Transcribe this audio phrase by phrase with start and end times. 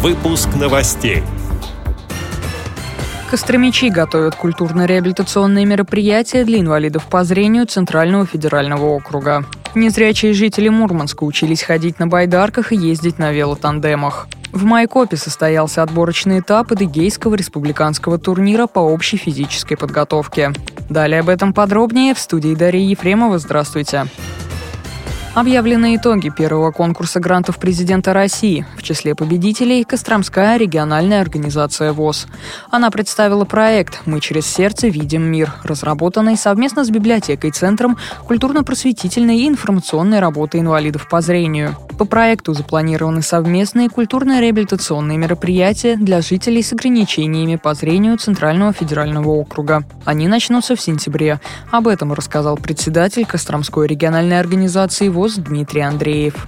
[0.00, 1.24] Выпуск новостей.
[3.28, 9.44] Костромичи готовят культурно-реабилитационные мероприятия для инвалидов по зрению Центрального федерального округа.
[9.74, 14.28] Незрячие жители Мурманска учились ходить на байдарках и ездить на велотандемах.
[14.52, 20.52] В Майкопе состоялся отборочный этап Адыгейского республиканского турнира по общей физической подготовке.
[20.88, 23.40] Далее об этом подробнее в студии Дарьи Ефремова.
[23.40, 24.06] Здравствуйте.
[25.38, 28.66] Объявлены итоги первого конкурса грантов президента России.
[28.76, 32.26] В числе победителей– Костромская региональная организация ВОЗ.
[32.72, 39.48] Она представила проект «Мы через сердце видим мир», разработанный совместно с библиотекой Центром культурно-просветительной и
[39.48, 41.76] информационной работы инвалидов по зрению.
[41.98, 49.82] По проекту запланированы совместные культурно-реабилитационные мероприятия для жителей с ограничениями по зрению Центрального федерального округа.
[50.06, 51.40] Они начнутся в сентябре.
[51.72, 56.46] Об этом рассказал председатель Костромской региональной организации ВОЗ Дмитрий Андреев.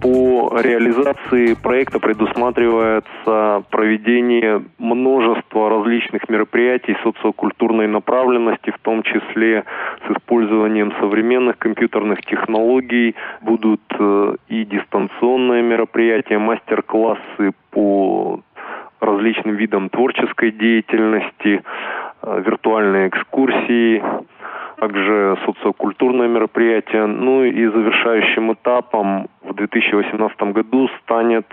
[0.00, 9.64] По реализации проекта предусматривается проведение множества различных мероприятий социокультурной направленности, в том числе
[10.08, 13.14] с использованием современных компьютерных технологий.
[13.42, 18.40] Будут э, и дистанционные мероприятия, мастер-классы по
[19.00, 21.62] различным видам творческой деятельности,
[22.22, 24.02] э, виртуальные экскурсии,
[24.76, 27.06] также социокультурное мероприятие.
[27.06, 31.46] Ну и завершающим этапом в 2018 году станет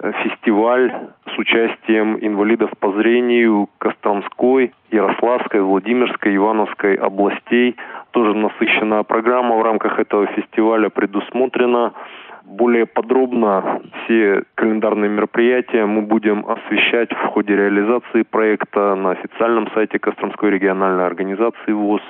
[0.00, 0.92] э, фестиваль
[1.38, 7.76] с участием инвалидов по зрению Костромской, Ярославской, Владимирской, Ивановской областей.
[8.10, 11.92] Тоже насыщенная программа в рамках этого фестиваля предусмотрена.
[12.44, 19.98] Более подробно все календарные мероприятия мы будем освещать в ходе реализации проекта на официальном сайте
[19.98, 22.02] Костромской региональной организации ВОЗ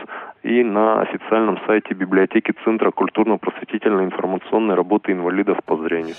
[0.45, 6.15] и на официальном сайте библиотеки Центра культурно-просветительной информационной работы инвалидов по зрению.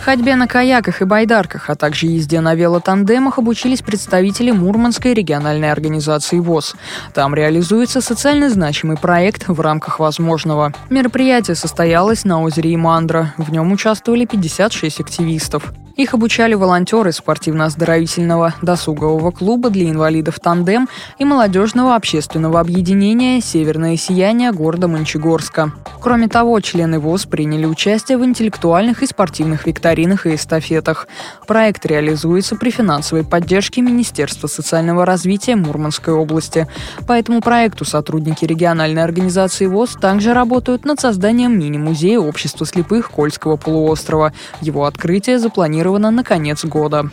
[0.00, 6.38] Ходьбе на каяках и байдарках, а также езде на велотандемах обучились представители Мурманской региональной организации
[6.38, 6.74] ВОЗ.
[7.12, 10.72] Там реализуется социально значимый проект в рамках возможного.
[10.88, 13.34] Мероприятие состоялось на озере Имандра.
[13.36, 15.72] В нем участвовали 56 активистов.
[15.96, 24.52] Их обучали волонтеры спортивно-оздоровительного досугового клуба для инвалидов «Тандем» и молодежного общественного объединения «Северное сияние»
[24.52, 25.72] города Мончегорска.
[26.00, 31.06] Кроме того, члены ВОЗ приняли участие в интеллектуальных и спортивных викторинах и эстафетах.
[31.46, 36.66] Проект реализуется при финансовой поддержке Министерства социального развития Мурманской области.
[37.06, 43.56] По этому проекту сотрудники региональной организации ВОЗ также работают над созданием мини-музея общества слепых Кольского
[43.56, 44.32] полуострова.
[44.62, 47.10] Его открытие запланировано запланировано на конец года.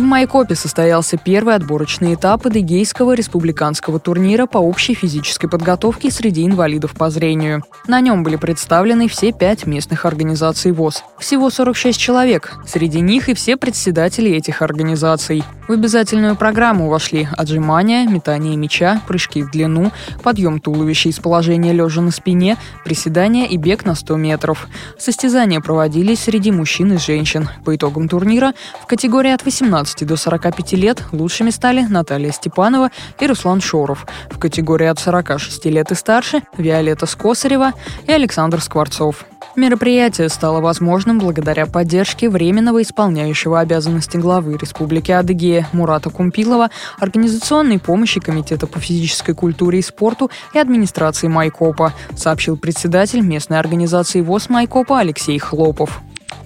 [0.00, 6.94] В Майкопе состоялся первый отборочный этап Адыгейского республиканского турнира по общей физической подготовке среди инвалидов
[6.94, 7.64] по зрению.
[7.86, 11.04] На нем были представлены все пять местных организаций ВОЗ.
[11.18, 12.54] Всего 46 человек.
[12.66, 15.44] Среди них и все председатели этих организаций.
[15.68, 22.00] В обязательную программу вошли отжимания, метание мяча, прыжки в длину, подъем туловища из положения лежа
[22.00, 24.66] на спине, приседания и бег на 100 метров.
[24.98, 27.48] Состязания проводились среди мужчин и женщин.
[27.64, 32.90] По итогам турнира в категории от 18 15 до 45 лет лучшими стали Наталья Степанова
[33.18, 34.06] и Руслан Шоров.
[34.30, 37.72] В категории от 46 лет и старше– Виолетта Скосарева
[38.06, 39.24] и Александр Скворцов.
[39.56, 48.20] Мероприятие стало возможным благодаря поддержке временного исполняющего обязанности главы Республики Адыгея Мурата Кумпилова, организационной помощи
[48.20, 55.00] Комитета по физической культуре и спорту и администрации Майкопа, сообщил председатель местной организации ВОЗ Майкопа
[55.00, 56.00] Алексей Хлопов.